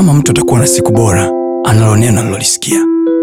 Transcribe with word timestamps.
kama 0.00 0.14
mtu 0.14 0.30
atakuwa 0.32 0.60
na 0.60 0.66
siku 0.66 0.92
bora 0.92 1.30
analo 1.64 1.96
neno 1.96 2.20
alilolisikia 2.20 2.80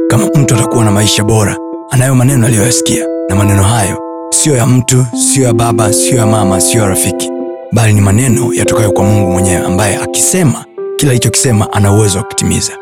kama 0.09 0.25
mtu 0.25 0.55
atakuwa 0.55 0.85
na 0.85 0.91
maisha 0.91 1.23
bora 1.23 1.57
anayo 1.89 2.15
maneno 2.15 2.47
aliyoyasikia. 2.47 3.05
Na 3.29 3.35
maneno 3.35 3.63
hayo 3.63 3.97
siyo 4.29 4.55
ya 4.55 4.65
mtu 4.65 5.05
siyo 5.33 5.45
ya 5.47 5.53
baba 5.53 5.93
siyo 5.93 6.17
ya 6.17 6.25
mama 6.25 6.61
siyo 6.61 6.83
ya 6.83 6.89
rafiki. 6.89 7.29
Bali 7.71 7.93
ni 7.93 8.01
maneno 8.01 8.53
yatokayo 8.53 8.91
kwa 8.91 9.03
mungu 9.05 9.31
mwenyewe 9.31 9.65
ambaye 9.65 9.95
akisema 9.97 10.65
kila 10.97 11.11
alichokisema 11.11 11.73
ana 11.73 11.93
uwezo 11.93 12.17
wa 12.17 12.23
kutimiza. 12.23 12.73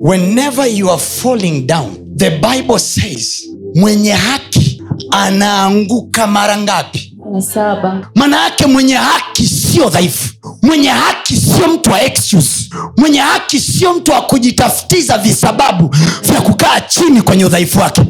Whenever 0.00 0.66
you 0.76 0.90
are 0.90 1.02
falling 1.02 1.66
down 1.66 1.96
the 2.16 2.30
bible 2.30 2.78
says 2.78 3.48
mwenye 3.74 4.12
haki 4.12 4.82
anaanguka 5.10 6.26
mara 6.26 6.58
ngapi? 6.58 7.10
Saba. 7.54 8.10
Maana 8.14 8.44
yake 8.44 8.66
mwenye 8.66 8.94
haki 8.94 9.46
sio 9.74 9.88
dhaifu. 9.90 10.28
Mwenye 10.62 10.88
haki 10.88 11.36
sio 11.36 11.68
mtu 11.68 11.90
wa 11.90 12.02
excuse. 12.02 12.70
Mwenye 12.96 13.18
haki 13.18 13.60
sio 13.60 13.94
mtu 13.94 14.10
wa 14.12 14.22
kujitafutiza 14.22 15.18
visababu 15.18 15.94
vya 16.22 16.40
kukaa 16.40 16.80
chini 16.80 17.22
kwenye 17.22 17.44
udhaifu 17.44 17.78
wake. 17.78 18.02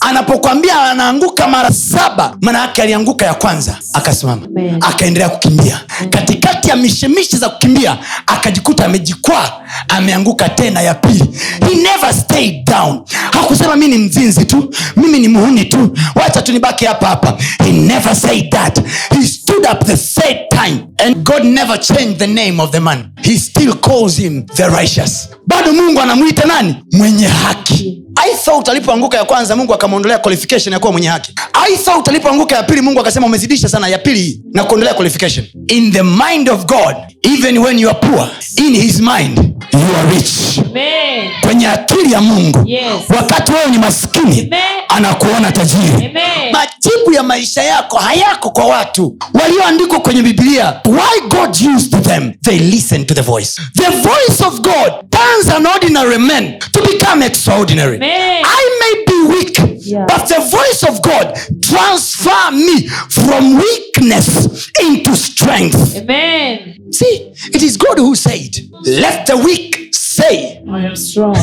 Anapokwambia 0.00 0.80
anaanguka 0.82 1.48
mara 1.48 1.72
saba 1.72 2.36
maana 2.40 2.58
yake 2.58 2.82
alianguka 2.82 3.26
ya 3.26 3.34
kwanza 3.34 3.78
akasimama. 3.92 4.42
Akaendelea 4.80 5.28
kukimbia. 5.28 5.80
Katikati 6.10 6.68
ya 6.68 6.76
mishemishi 6.76 7.36
za 7.36 7.48
kukimbia 7.48 7.98
akajikuta 8.26 8.84
amejikwaa 8.84 9.52
ameanguka 9.88 10.48
tena 10.48 10.80
ya 10.82 10.94
pili. 10.94 11.24
He 11.68 11.74
never 11.76 12.14
stayed 12.14 12.64
down. 12.64 13.00
Hakusema 13.32 13.76
mi 13.76 13.88
ni 13.88 13.98
mzinzi 13.98 14.44
tu 14.44 14.74
mimi 14.96 15.18
ni 15.18 15.28
muhuni 15.28 15.64
tu. 15.64 15.90
Wacha 16.14 16.42
tunibaki 16.42 16.84
hapa 16.84 17.06
hapa. 17.08 17.36
He 17.64 17.72
never 17.72 18.16
said 18.16 18.50
that. 18.50 18.78
He 19.14 19.26
stood 19.56 19.66
up 19.66 19.80
the 19.86 19.96
third 19.96 20.48
time 20.50 20.92
and 21.00 21.24
god 21.24 21.44
never 21.44 21.76
changed 21.78 22.18
the 22.18 22.26
name 22.26 22.60
of 22.60 22.72
the 22.72 22.80
man. 22.80 23.12
He 23.22 23.36
still 23.38 23.74
calls 23.74 24.16
him 24.16 24.46
the 24.56 24.68
righteous. 24.70 25.28
Bado 25.46 25.72
mungu 25.72 26.00
anamwita 26.00 26.44
nani? 26.46 26.74
Mwenye 26.92 27.26
haki. 27.26 28.02
I 28.16 28.34
thought 28.34 28.68
alipoanguka 28.68 29.16
ya 29.16 29.24
kwanza 29.24 29.56
mungu 29.56 29.74
akamwondolea 29.74 30.18
qualification 30.18 30.72
ya 30.72 30.78
kuwa 30.78 30.92
mwenye 30.92 31.08
haki. 31.08 31.32
I 31.52 31.76
thought 31.76 32.08
alipoanguka 32.08 32.56
ya 32.56 32.62
pili 32.62 32.80
mungu 32.80 33.00
akasema 33.00 33.26
umezidisha 33.26 33.68
sana 33.68 33.88
ya 33.88 33.98
pili 33.98 34.40
na 34.52 34.64
kuondolea 34.64 34.94
qualification. 34.94 35.46
In 35.68 35.92
the 35.92 36.02
mind 36.02 36.48
of 36.48 36.64
god 36.66 36.96
even 37.22 37.58
when 37.58 37.78
you 37.78 37.90
are 37.90 37.98
poor 38.00 38.28
in 38.56 38.74
his 38.74 39.00
mind 39.00 39.45
you 39.80 39.96
are 39.96 40.14
rich 40.14 40.58
Amen. 40.58 41.30
kwenye 41.40 41.68
akili 41.68 42.12
ya 42.12 42.20
mungu 42.20 42.62
Yes. 42.66 42.82
wakati 43.16 43.52
wewe 43.52 43.66
ni 43.70 43.78
maskini 43.78 44.40
Amen. 44.40 44.60
anakuona 44.88 45.52
tajiri 45.52 45.94
Amen. 45.94 46.52
majibu 46.52 47.12
ya 47.12 47.22
maisha 47.22 47.62
yako 47.62 47.98
hayako 47.98 48.50
kwa 48.50 48.64
watu 48.66 49.16
walioandikwa 49.34 50.00
kwenye 50.00 50.22
biblia 50.22 50.80
why 50.86 51.20
god 51.28 51.56
used 51.76 52.02
them 52.02 52.32
they 52.44 52.58
listen 52.58 53.06
to 53.06 53.14
the 53.14 53.20
voice 53.22 53.62
the 53.74 53.90
voice 53.90 54.44
of 54.46 54.60
god 54.60 54.92
turns 55.10 55.48
an 55.56 55.66
ordinary 55.66 56.18
man 56.18 56.58
to 56.72 56.80
become 56.82 57.26
extraordinary 57.26 57.96
Amen. 57.96 58.44
i 58.44 58.62
may 58.80 59.04
be 59.06 59.34
weak 59.36 59.65
Yeah. 59.86 60.04
but 60.08 60.26
the 60.28 60.40
voice 60.40 60.82
of 60.82 61.00
god 61.02 61.38
transfer 61.62 62.50
me 62.52 62.88
from 62.88 63.56
weakness 63.56 64.68
into 64.82 65.14
strength 65.16 65.96
Amen. 65.96 66.92
see 66.92 67.32
it 67.54 67.62
is 67.62 67.76
god 67.76 67.98
who 67.98 68.14
said 68.14 68.56
let 68.84 69.26
the 69.26 69.36
weak 69.36 69.94
say 69.94 70.62
I 70.68 70.80
am 70.86 70.96
strong. 70.96 71.36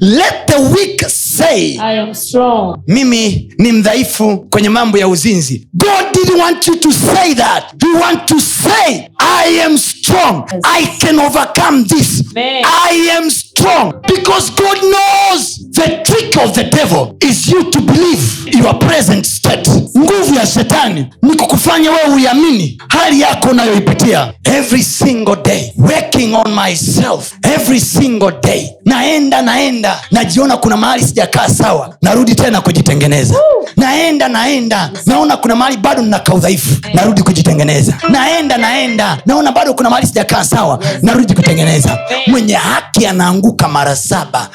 let 0.00 0.46
the 0.46 0.72
weak 0.74 1.00
say 1.08 1.76
I 1.78 1.92
am 1.98 2.14
strong. 2.14 2.82
mimi 2.86 3.52
ni 3.58 3.72
mdhaifu 3.72 4.38
kwenye 4.50 4.68
mambo 4.68 4.98
ya 4.98 5.08
uzinzi 5.08 5.68
god 5.74 6.12
didn't 6.14 6.40
want 6.40 6.66
you 6.68 6.76
to 6.76 6.92
say 6.92 7.34
that 7.34 7.64
he 7.82 7.88
want 8.00 8.26
to 8.26 8.40
say 8.40 9.08
i 9.18 9.60
am 9.64 9.78
strong 9.78 10.44
Yes. 10.52 10.62
i 10.64 10.86
can 10.86 11.18
overcome 11.18 11.84
this 11.84 12.34
Man. 12.34 12.64
i 12.90 13.10
am 13.16 13.30
strong 13.30 13.51
because 13.66 14.50
god 14.50 14.78
knows 14.82 15.58
the 15.72 16.02
trick 16.04 16.36
of 16.44 16.54
the 16.54 16.64
devil 16.64 17.16
is 17.20 17.48
you 17.48 17.70
to 17.70 17.80
believe 17.80 18.48
your 18.54 18.74
present 18.78 19.24
state. 19.26 19.68
Nguvu 19.98 20.34
ya 20.34 20.46
shetani 20.46 21.06
ni 21.22 21.34
kukufanya 21.36 21.90
wewe 21.90 22.14
uiamini 22.14 22.78
hali 22.88 23.20
yako 23.20 23.48
unayoipitia. 23.48 24.32
Every 24.44 24.82
single 24.82 25.36
day 25.44 25.72
working 25.76 26.34
on 26.34 26.54
myself. 26.66 27.32
Every 27.54 27.80
single 27.80 28.32
day. 28.42 28.68
Naenda 28.84 29.42
naenda. 29.42 30.00
Najiona 30.10 30.56
kuna 30.56 30.76
mahali 30.76 31.02
sijakaa 31.04 31.48
sawa. 31.48 31.96
Narudi 32.02 32.34
tena 32.34 32.60
kujitengeneza 32.60 33.34
naenda 33.76 34.28
naenda. 34.28 34.90
Naona 35.06 35.36
kuna 35.36 35.56
mahali 35.56 35.76
bado 35.76 36.02
ninakaa 36.02 36.34
udhaifu. 36.34 36.76
Narudi 36.94 37.22
kujitengeneza. 37.22 37.94
Naenda 38.08 38.56
naenda. 38.56 39.18
Naona 39.26 39.52
bado 39.52 39.74
kuna 39.74 39.90
mahali 39.90 40.06
sijakaa 40.06 40.44
sawa. 40.44 40.78
Narudi 41.02 41.34
kutengeneza 41.34 41.98
mwenye 42.26 42.54
haki 42.54 43.06
anaanguka 43.06 43.68
mara 43.68 43.96
saba 43.96 44.48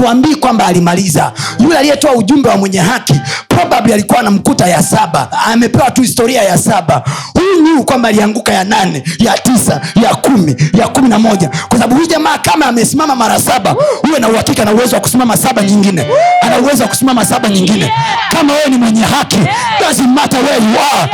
hatuambii 0.00 0.34
kwamba 0.34 0.66
alimaliza. 0.66 1.32
Yule 1.58 1.78
aliyetoa 1.78 2.12
ujumbe 2.12 2.48
wa 2.48 2.56
mwenye 2.56 2.78
haki 2.78 3.14
probably 3.48 3.92
alikuwa 3.92 4.20
anamkuta 4.20 4.66
ya 4.66 4.82
saba. 4.82 5.28
Amepewa 5.52 5.90
tu 5.90 6.02
historia 6.02 6.42
ya 6.42 6.58
saba. 6.58 7.02
Huyu 7.34 7.62
niu 7.62 7.84
kwamba 7.84 8.08
alianguka 8.08 8.52
ya 8.52 8.64
nane 8.64 9.02
ya 9.18 9.38
tisa 9.38 9.80
ya 10.02 10.14
kumi 10.14 10.56
ya 10.78 10.88
kumi 10.88 11.08
na 11.08 11.18
moja. 11.18 11.48
Kwa 11.48 11.78
sababu 11.78 11.94
huyu 11.94 12.06
jamaa 12.06 12.38
kama 12.38 12.66
amesimama 12.66 13.16
mara 13.16 13.40
saba 13.40 13.74
huwe 14.02 14.18
na 14.20 14.28
uhakika 14.28 14.64
na 14.64 14.72
uwezo 14.72 14.96
wa 14.96 15.02
kusimama 15.02 15.36
saba 15.36 15.62
nyingine. 15.62 16.06
Ana 16.42 16.58
uwezo 16.58 16.82
wa 16.82 16.88
kusimama 16.88 17.24
saba 17.24 17.48
nyingine. 17.48 17.92
Kama 18.30 18.52
wewe 18.52 18.66
ni 18.70 18.76
mwenye 18.76 19.02
haki 19.02 19.38
doesn't 19.80 20.08
matter 20.14 20.40
where 20.44 20.64
you 20.64 20.78
are. 20.94 21.12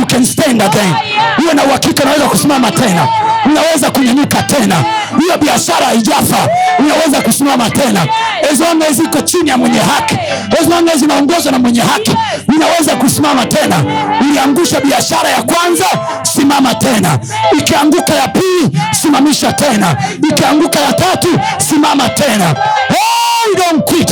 You 0.00 0.06
can 0.06 0.24
stand 0.24 0.62
again. 0.62 0.94
Huwe 1.36 1.54
na 1.54 1.64
uhakika 1.64 2.02
unaweza 2.02 2.26
kusimama 2.26 2.70
tena 2.70 3.08
unaweza 3.50 3.90
kunyanyuka 3.90 4.42
tena. 4.42 4.84
Hiyo 5.20 5.38
biashara 5.38 5.86
haijafa. 5.86 6.48
Unaweza 6.78 7.20
kusimama 7.20 7.70
tena. 7.70 8.06
As 8.52 8.60
long 8.60 8.82
as 8.90 8.98
iko 8.98 9.20
chini 9.20 9.50
ya 9.50 9.56
mwenye 9.56 9.78
haki. 9.78 10.14
As 10.60 10.68
long 10.68 10.88
as 10.94 11.02
inaongozwa 11.02 11.52
na 11.52 11.58
mwenye 11.58 11.80
haki. 11.80 12.16
Inaweza 12.56 12.96
kusimama 12.96 13.46
tena. 13.46 13.76
Uliangusha 14.20 14.80
biashara 14.80 15.28
ya 15.28 15.42
kwanza 15.42 15.86
simama 16.22 16.74
tena. 16.74 17.18
Ikianguka 17.58 18.14
ya 18.14 18.28
pili 18.28 18.78
simamisha 19.00 19.52
tena. 19.52 19.96
Ikianguka 20.30 20.80
ya 20.80 20.92
tatu 20.92 21.28
simama 21.58 22.08
tena. 22.08 22.54
Hey, 22.88 23.54
don't 23.56 23.84
quit. 23.84 24.10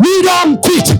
We 0.00 0.22
don't 0.22 0.60
quit. 0.66 0.91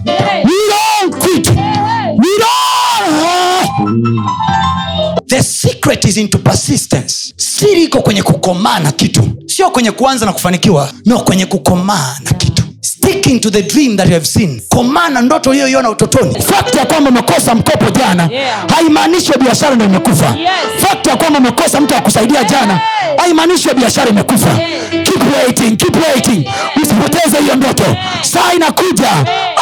The 5.33 5.43
secret 5.43 6.05
is 6.05 6.17
into 6.19 6.39
persistence. 6.39 7.33
Siri 7.37 7.83
iko 7.85 8.03
kwenye 8.03 8.23
kukomaa 8.23 8.79
na 8.79 8.93
kitu. 8.93 9.23
Sio 9.47 9.71
kwenye 9.71 9.91
kuanza 9.91 10.27
na 10.27 10.33
kufanikiwa. 10.33 10.93
No 11.07 11.21
kwenye 11.21 11.47
kukomaa 11.47 12.17
na 12.25 12.33
kitu 12.33 12.62
sticking 12.85 13.39
to 13.41 13.51
the 13.51 13.63
dream 13.63 13.97
that 13.97 14.09
you 14.09 14.15
have 14.15 14.27
seen. 14.27 14.61
Komana 14.69 15.09
na 15.11 15.21
ndoto 15.21 15.51
uliyoiona 15.51 15.91
utotoni. 15.91 16.41
Fakti 16.43 16.79
ya 16.79 16.87
kwamba 16.87 17.11
umekosa 17.11 17.55
mkopo 17.55 17.91
jana 17.91 18.29
Yeah. 18.33 18.69
haimaanishi 18.75 19.33
biashara 19.41 19.75
ndo 19.75 19.85
imekufa. 19.85 20.27
Yes. 20.27 20.51
fakti 20.89 21.09
ya 21.09 21.17
kwamba 21.17 21.39
umekosa 21.39 21.81
mtu 21.81 21.95
akusaidia 21.97 22.45
jana 22.45 22.81
haimaanishi 23.19 23.69
biashara 23.75 24.11
imekufa. 24.11 24.51
Keep 24.91 25.23
waiting, 25.37 25.77
keep 25.77 25.97
waiting. 26.07 26.49
usipoteze 26.83 27.39
hiyo 27.41 27.55
ndoto. 27.55 27.85
Saa 28.23 28.53
inakuja 28.57 29.09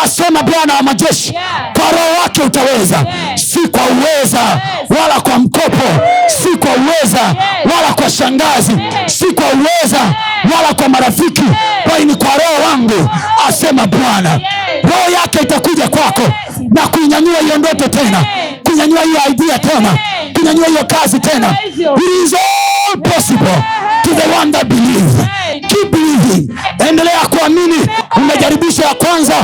asema 0.05 0.43
bwana 0.43 0.75
wa 0.75 0.83
majeshi 0.83 1.33
kwa 1.75 1.91
roho 1.91 2.21
wake 2.23 2.43
utaweza. 2.43 3.07
Si 3.35 3.59
kwa 3.69 3.81
uweza 3.83 4.61
wala 5.01 5.21
kwa 5.21 5.39
mkopo. 5.39 5.87
Si 6.29 6.57
kwa 6.59 6.71
uweza 6.71 7.35
wala 7.83 7.95
kwa 7.95 8.11
shangazi 8.11 8.73
si 9.07 9.25
kwa 9.25 9.45
uweza 9.45 10.15
wala 10.57 10.75
kwa 10.75 10.89
marafiki 10.89 11.43
bali 11.87 12.05
ni 12.05 12.15
kwa 12.15 12.29
roho 12.29 12.71
wangu 12.71 13.11
asema 13.49 13.87
bwana. 13.87 14.41
Roho 14.83 15.11
yake 15.21 15.39
itakuja 15.43 15.89
kwako 15.89 16.23
na 16.71 16.89
kuinyanyua 16.89 17.39
hiyo 17.41 17.59
ndoto 17.59 17.89
tena 17.89 18.25
kunyanyua 18.65 19.03
hiyo 19.03 19.21
idea 19.31 19.59
tena 19.59 19.99
kunyanyua 20.35 20.67
hiyo 20.67 20.85
kazi 20.85 21.21
tena. 21.21 21.57
It 21.65 22.25
is 22.27 22.35
all 22.35 23.01
possible 23.03 23.63
to 24.05 24.11
the 24.15 24.39
one 24.41 24.53
that 24.53 24.65
believe 24.67 25.27
keep 25.69 25.91
believing. 25.91 26.55
Endelea 26.89 27.21
kuamini. 27.31 27.87
Umejaribisha 28.17 28.83
ya 28.87 28.95
kwanza 28.95 29.35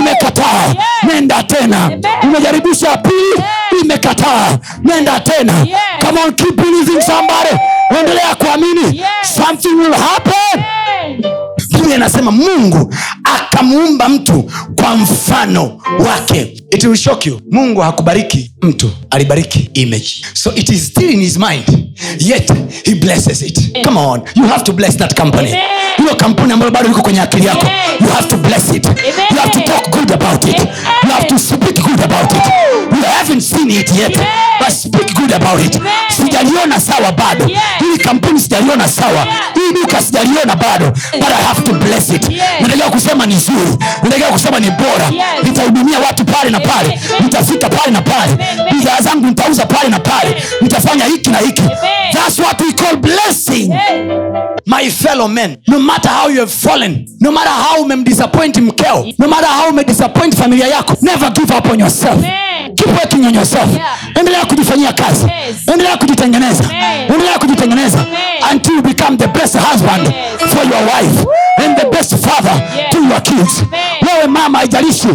imekataa. 0.00 0.74
Nenda 1.02 1.42
tena. 1.42 1.90
Umejaribisha 2.22 2.88
ya 2.88 2.96
pili 2.96 3.44
imekataa. 3.82 4.58
Nenda 4.84 5.20
tena. 5.20 5.52
Come 6.06 6.20
on 6.22 6.32
keep 6.34 6.56
believing 6.56 7.00
endelea 8.64 8.84
kuamini 8.84 9.02
something 9.36 9.74
will 9.74 9.92
happen. 9.94 10.64
Biblia 11.72 11.96
inasema 11.96 12.30
mungu 12.30 12.94
akamuumba 13.24 14.08
mtu 14.08 14.50
kwa 14.74 14.96
mfano 14.96 15.80
wake. 15.98 16.56
It 16.70 16.84
will 16.84 16.96
shock 16.96 17.26
you. 17.26 17.40
Mungu 17.50 17.80
hakubariki 17.80 18.52
mtu 18.62 18.90
alibariki 19.10 19.70
image. 19.74 20.24
So 20.34 20.52
it 20.54 20.68
is 20.68 20.86
still 20.86 21.10
in 21.10 21.20
his 21.20 21.36
mind 21.38 21.64
yet 22.18 22.52
he 22.84 22.94
blesses 22.94 23.42
it. 23.42 23.84
Come 23.84 24.00
on 24.00 24.22
you 24.36 24.44
have 24.46 24.64
to 24.64 24.72
bless 24.72 24.96
that 24.96 25.14
company 25.20 25.54
hiyo 26.00 26.14
kampuni 26.16 26.52
ambayo 26.52 26.70
bado 26.72 26.88
iko 26.88 27.02
kwenye 27.02 27.20
akili 27.20 27.46
yako 27.46 27.66
you 28.00 28.08
have 28.08 28.28
to 28.28 28.36
bless 28.36 28.68
it. 28.74 28.86
You 29.30 29.36
have 29.38 29.50
to 29.50 29.60
talk 29.60 29.90
good 29.90 30.12
about 30.12 30.44
it. 30.44 30.58
You 31.04 31.10
have 31.10 31.26
to 31.26 31.38
speak 31.38 31.80
good 31.82 32.00
about 32.04 32.32
it. 32.32 32.44
You 32.96 33.02
haven't 33.02 33.40
seen 33.40 33.70
it 33.70 33.90
yet 33.92 34.18
but 34.58 34.70
speak 34.70 35.14
good 35.14 35.32
about 35.32 35.60
it. 35.66 35.80
Sijaliona 36.16 36.80
sawa 36.80 37.12
bado. 37.12 37.46
Hili 37.78 37.98
kampuni 37.98 38.40
sijaliona 38.40 38.88
sawa 38.88 39.26
Yeah. 39.78 39.86
duka 39.86 40.02
sijaliona 40.02 40.56
bado 40.56 40.86
but 41.12 41.28
i 41.28 41.42
have 41.42 41.62
to 41.62 41.72
bless 41.72 42.10
it. 42.10 42.30
Yes. 42.30 42.40
natakiwa 42.60 42.90
kusema 42.90 43.26
ni 43.26 43.34
zuri 43.36 43.76
natakiwa 44.02 44.28
kusema 44.30 44.60
ni 44.60 44.70
bora. 44.70 45.04
Yes. 45.12 45.24
nitahudumia 45.44 45.98
watu 45.98 46.24
pale 46.24 46.50
na 46.50 46.60
pale. 46.60 47.00
Nitafika 47.20 47.68
pale 47.68 47.92
na 47.92 48.02
pale. 48.02 48.36
Bidhaa 48.72 49.00
zangu 49.00 49.26
nitauza 49.26 49.66
pale 49.66 49.88
na 49.88 50.00
pale. 50.00 50.42
Nitafanya 50.60 51.04
hiki 51.04 51.30
na 51.30 51.38
hiki. 51.38 51.62
Thats 52.12 52.38
what 52.38 52.60
we 52.60 52.72
call 52.72 52.96
blessing. 52.96 53.74
My 54.66 54.90
fellow 54.90 55.28
men 55.28 55.56
no 55.68 55.80
matter 55.80 56.10
how 56.12 56.28
you 56.30 56.40
have 56.40 56.52
fallen 56.52 57.06
no 57.20 57.32
matter 57.32 57.52
how 57.52 57.82
umemdisappoint 57.82 58.56
mkeo 58.56 59.06
no 59.18 59.28
matter 59.28 59.48
how 59.48 59.70
umedisappoint 59.70 60.36
familia 60.36 60.66
yako 60.66 60.96
never 61.02 61.30
give 61.32 61.54
up 61.58 61.70
on 61.70 61.80
yourself. 61.80 62.12
Amen. 62.18 62.74
keep 62.76 62.88
working 62.88 63.26
on 63.26 63.34
yourself. 63.34 63.74
Yeah. 63.74 63.98
endelea 64.14 64.44
kujifanyia 64.44 64.92
kazi. 64.92 65.24
Yes. 65.24 65.68
endelea 65.72 65.96
kujitengeneza. 65.96 66.64
Endelea 67.08 67.38
kujitengeneza 67.38 67.49
best 69.40 69.56
husband 69.56 70.04
Yes. 70.12 70.52
for 70.52 70.64
your 70.68 70.84
wife 70.92 71.16
and 71.64 71.72
the 71.78 71.88
best 71.88 72.12
father 72.26 72.56
Yes. 72.76 72.89
Your 73.10 73.22
kids 73.22 73.62
wewe 74.12 74.26
mama 74.26 74.58
haijalishi 74.58 75.08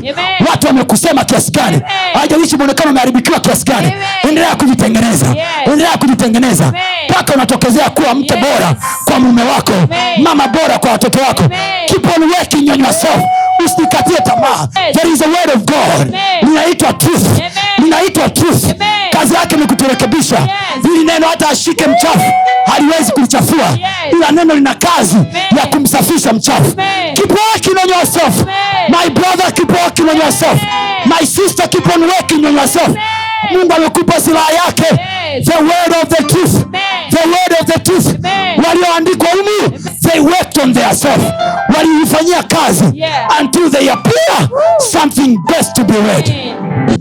watu 0.50 0.68
wamekusema 0.68 1.26
kiasi 1.26 1.52
gani 1.52 1.82
haijalishi 2.14 2.56
mwonekano 2.58 2.92
umeharibikiwa 2.92 3.40
kiasi 3.40 3.66
gani 3.66 3.94
endelea 4.24 4.56
kujitengeneza. 4.56 5.36
Endelea 5.66 5.98
kujitengeneza. 5.98 6.74
Mpaka 7.10 7.34
unatokezea 7.34 7.90
kuwa 7.90 8.14
mke 8.14 8.34
Yes. 8.34 8.44
bora 8.44 8.76
kwa 9.06 9.20
mume 9.20 9.44
wako 9.44 9.72
mama 10.18 10.48
bora 10.48 10.80
kwa 10.80 10.92
watoto 10.92 11.20
wako. 11.22 11.44
Keep 11.86 12.18
on 12.18 12.24
working 12.32 12.70
on 12.72 12.80
yourself 12.80 13.22
usikatie 13.66 14.18
tamaa. 14.18 14.68
There 14.94 15.10
is 15.14 15.22
a 15.22 15.26
word 15.28 15.50
of 15.56 15.62
god. 15.64 16.16
Linaitwa 16.42 16.94
truth. 16.94 17.28
Linaitwa 17.78 18.30
truth. 18.30 18.64
Kazi 19.12 19.34
yake 19.34 19.56
ni 19.56 19.68
kuturekebisha. 19.68 20.36
Yes. 20.40 20.50
hili 20.84 21.04
neno 21.06 21.28
hata 21.28 21.50
ashike 21.50 21.88
mchafu 21.88 22.32
haliwezi 22.74 23.12
kulichafua. 23.12 23.66
Yes. 23.70 23.80
ila 24.12 24.32
neno 24.32 24.54
lina 24.56 24.74
kazi 24.76 25.18
ya 25.58 25.66
kumsafisha 25.66 26.34
mchafu 26.34 26.76
yourself 28.06 28.46
my 28.90 29.10
brother 29.10 29.52
keep 29.54 29.70
working 29.72 30.10
on 30.10 30.18
yourself 30.18 30.62
my 31.06 31.26
sister 31.26 31.68
keep 31.70 31.88
on 31.96 32.02
working 32.04 32.46
on 32.46 32.54
yourself 32.56 32.98
mungu 33.54 33.74
amekupa 33.74 34.22
silaha 34.22 34.52
yake. 34.54 34.86
The 35.46 35.58
word 35.58 35.94
of 36.04 36.10
the 36.10 36.24
truth. 36.24 36.52
The 37.10 37.28
word 37.30 37.54
of 37.62 37.66
the 37.68 37.80
truth. 37.80 38.06
Walioandikwa 38.68 39.28
humu 39.30 39.80
they 40.02 40.20
worked 40.20 40.58
on 40.64 40.74
their 40.74 40.96
self 40.96 41.22
waliifanyia 41.78 42.44
kazi 42.44 42.84
until 43.42 43.70
they 43.72 43.90
appear 43.92 44.50
something 44.92 45.38
best 45.48 45.74
to 45.76 45.84
be 45.84 45.94
read. 45.94 46.34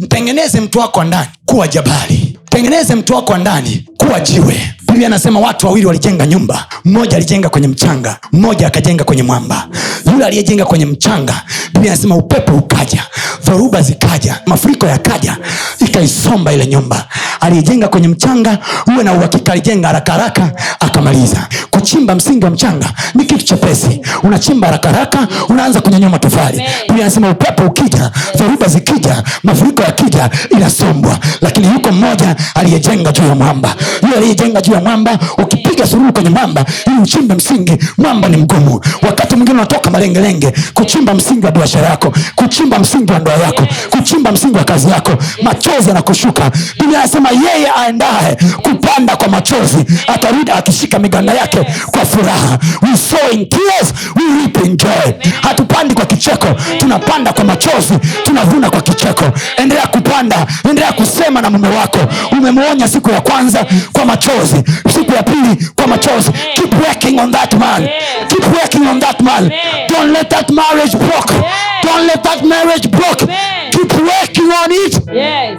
Mtengeneze 0.00 0.61
mtu 0.61 0.79
wako 0.79 0.99
wa 0.99 1.05
ndani 1.05 1.29
kuwa 1.47 1.69
jabali. 1.69 2.39
Mtengeneze 2.47 2.95
mtu 2.95 3.15
wako 3.15 3.37
ndani 3.39 3.87
kuwa 3.99 4.21
jiwe. 4.21 4.75
Biblia 4.87 5.07
anasema 5.07 5.41
watu 5.41 5.67
wawili 5.67 5.87
walijenga 5.87 6.27
nyumba. 6.27 6.67
Mmoja 6.85 7.17
alijenga 7.17 7.49
kwenye 7.49 7.69
mchanga 7.69 8.19
mmoja 8.33 8.67
akajenga 8.67 9.05
kwenye 9.05 9.23
mwamba 9.23 9.69
yule 10.14 10.26
aliyejenga 10.26 10.64
kwenye 10.64 10.87
mchanga 10.87 11.43
biblia 11.72 11.93
anasema 11.93 12.16
upepo 12.16 12.52
ukaja 12.55 13.02
dhoruba 13.44 13.82
zikaja 13.82 14.40
mafuriko 14.46 14.87
yakaja 14.87 15.37
ikaisomba 15.78 16.52
ile 16.52 16.66
nyumba 16.66 17.08
aliyejenga 17.44 17.88
kwenye 17.88 18.08
mchanga 18.08 18.58
uwe 18.94 19.05
na 19.05 19.12
uhakika 19.12 19.52
alijenga 19.52 19.87
harakaharaka 19.88 20.41
haraka 20.43 20.62
akamaliza. 20.81 21.46
Kuchimba 21.70 22.14
msingi 22.14 22.44
wa 22.44 22.50
mchanga 22.50 22.87
ni 23.14 23.25
kitu 23.25 23.44
chepesi. 23.44 24.00
Unachimba 24.23 24.67
haraka 24.67 24.88
haraka 24.88 25.29
unaanza 25.49 25.81
kunyanyua 25.81 26.11
matofali. 26.11 26.62
Biblia 26.87 27.05
anasema 27.05 27.31
upepo 27.31 27.62
ukija 27.62 28.11
dhoruba 28.37 28.67
zikija 28.67 29.23
mafuriko 29.43 29.82
yakija 29.82 30.31
inasombwa. 30.50 31.19
Lakini 31.41 31.67
yuko 31.67 31.93
mmoja 31.93 32.37
aliyejenga 32.55 33.12
juu 33.12 33.26
ya 33.29 33.35
mwamba. 33.35 33.75
Yule 34.02 34.17
aliyejenga 34.17 34.61
juu 34.61 34.73
ya 34.73 34.81
mwamba 34.81 35.19
ukipiga 35.38 35.87
sururu 35.87 36.12
kwenye 36.12 36.31
mwamba 36.31 36.64
ili 36.87 36.97
uchimbe 37.02 37.35
msingi 37.35 37.79
mwamba 37.99 38.29
ni 38.29 38.37
mgumu. 38.37 38.81
Wakati 39.02 39.37
mwingine 39.37 39.58
unatoka 39.58 39.90
malengelenge 39.90 40.52
kuchimba 40.75 41.14
msingi 41.14 41.47
wa 41.47 41.52
biashara 41.52 41.87
yako 41.88 42.12
kuchimba 42.35 42.79
msingi 42.79 43.12
wa 43.12 43.19
ndoa 43.19 43.35
yako 43.35 43.67
kuchimba 43.90 44.32
msingi 44.32 44.56
wa 44.58 44.64
kazi 44.64 44.90
yako 44.90 45.11
machozi 45.43 45.88
yanakushuka. 45.88 46.50
Biblia 46.81 46.99
anasema 46.99 47.31
yeye 47.35 47.71
aendaye 47.77 48.37
kupanda 48.63 49.17
kwa 49.17 49.29
machozi 49.29 49.85
atarudi 50.07 50.51
akishika 50.51 50.99
miganda 50.99 51.33
yake 51.35 51.59
kwa 51.91 52.05
furaha. 52.07 52.59
We 52.83 52.97
sow 52.97 53.31
in 53.33 53.49
tears 53.49 53.93
we 54.17 54.23
reap 54.41 54.65
in 54.67 54.77
joy. 54.77 55.13
Hatupandi 55.43 55.95
kwa 55.95 56.07
kicheko 56.07 56.47
tunapanda 56.79 57.33
kwa 57.33 57.45
machozi 57.45 57.95
tunavuna 58.25 58.71
kwa 58.71 58.81
kicheko. 58.81 59.25
Endelea 59.57 59.87
kupanda 59.87 60.47
endelea 60.71 60.93
kusema 60.93 61.41
na 61.41 61.51
mume 61.51 61.69
wako 61.69 61.99
umemwonya 62.33 62.89
siku 62.89 63.11
ya 63.11 63.21
kwanza 63.21 63.67
kwa 63.93 64.05
machozi 64.05 64.63
siku 64.93 65.13
ya 65.15 65.23
pili 65.23 65.69
kwa 65.77 65.87
machozi. 65.87 66.31
Keep 66.55 66.75
working 66.89 67.21
on 67.21 67.33
that 67.33 67.55
man. 67.55 67.89
Keep 68.29 68.47
working 68.63 68.87
on 68.89 69.01
that 69.01 69.21
man. 69.21 69.53
Don't 69.89 70.13
let 70.13 70.29
that 70.31 70.51
marriage 70.51 70.97
broke. 70.97 71.35
Don't 71.83 72.07
let 72.07 72.23
that 72.23 72.43
marriage 72.45 72.89
broke. 72.89 73.27
Keep 73.71 73.93
working 73.93 74.51
on 74.65 74.71
it. 74.87 75.01
Yes. 75.15 75.59